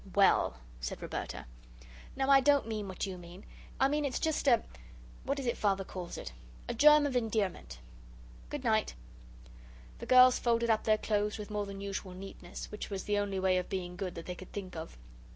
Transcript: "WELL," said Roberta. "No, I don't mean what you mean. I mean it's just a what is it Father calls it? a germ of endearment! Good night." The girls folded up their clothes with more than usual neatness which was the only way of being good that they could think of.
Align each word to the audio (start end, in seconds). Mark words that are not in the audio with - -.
"WELL," 0.15 0.55
said 0.79 0.99
Roberta. 0.99 1.45
"No, 2.15 2.27
I 2.27 2.39
don't 2.39 2.67
mean 2.67 2.87
what 2.87 3.05
you 3.05 3.19
mean. 3.19 3.45
I 3.79 3.87
mean 3.87 4.03
it's 4.03 4.17
just 4.19 4.47
a 4.47 4.63
what 5.25 5.37
is 5.39 5.45
it 5.45 5.57
Father 5.59 5.83
calls 5.83 6.17
it? 6.17 6.33
a 6.67 6.73
germ 6.73 7.05
of 7.05 7.15
endearment! 7.15 7.77
Good 8.49 8.63
night." 8.63 8.95
The 9.99 10.07
girls 10.07 10.39
folded 10.39 10.71
up 10.71 10.85
their 10.85 10.97
clothes 10.97 11.37
with 11.37 11.51
more 11.51 11.67
than 11.67 11.81
usual 11.81 12.13
neatness 12.15 12.71
which 12.71 12.89
was 12.89 13.03
the 13.03 13.19
only 13.19 13.39
way 13.39 13.57
of 13.59 13.69
being 13.69 13.95
good 13.95 14.15
that 14.15 14.25
they 14.25 14.33
could 14.33 14.51
think 14.51 14.75
of. 14.75 14.97